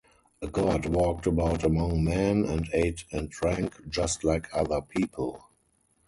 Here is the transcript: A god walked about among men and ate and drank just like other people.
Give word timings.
A 0.41 0.47
god 0.47 0.87
walked 0.87 1.27
about 1.27 1.63
among 1.63 2.03
men 2.03 2.43
and 2.43 2.67
ate 2.73 3.03
and 3.11 3.29
drank 3.29 3.87
just 3.87 4.23
like 4.23 4.47
other 4.51 4.81
people. 4.81 5.51